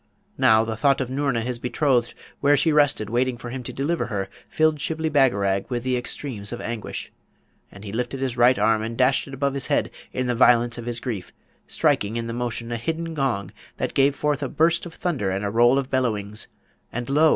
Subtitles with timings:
[0.39, 4.07] Now, the thought of Noorna, his betrothed, where she rested waiting for him to deliver
[4.07, 7.11] her, filled Shibli Bagarag with the extremes of anguish;
[7.71, 10.79] and he lifted his right arm and dashed it above his head in the violence
[10.79, 11.31] of his grief,
[11.67, 15.45] striking in the motion a hidden gong that gave forth a burst of thunder and
[15.45, 16.47] a roll of bellowings,
[16.91, 17.29] and lo!